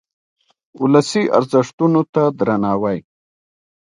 ولسي 0.81 1.23
ارزښتونو 1.37 2.01
ته 2.13 2.23
درناوی. 2.39 2.97